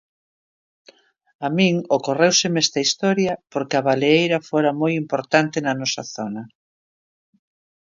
A 1.45 1.47
min 1.57 1.75
ocorréuseme 1.97 2.59
esta 2.65 2.79
historia, 2.85 3.33
porque 3.53 3.75
a 3.77 3.85
baleeira 3.89 4.45
fora 4.49 4.71
moi 4.81 4.93
importante 5.03 5.57
na 5.61 5.73
nosa 5.81 6.03
zona. 6.15 6.43